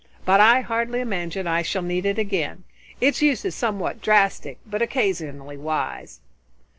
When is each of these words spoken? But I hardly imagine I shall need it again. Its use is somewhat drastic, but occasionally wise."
But 0.25 0.39
I 0.39 0.61
hardly 0.61 0.99
imagine 0.99 1.45
I 1.45 1.61
shall 1.61 1.83
need 1.83 2.07
it 2.07 2.17
again. 2.17 2.63
Its 2.99 3.21
use 3.21 3.45
is 3.45 3.53
somewhat 3.53 4.01
drastic, 4.01 4.57
but 4.65 4.81
occasionally 4.81 5.57
wise." 5.57 6.21